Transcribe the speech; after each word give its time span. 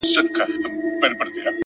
ډېوې 0.13 1.13
پوري! 1.19 1.41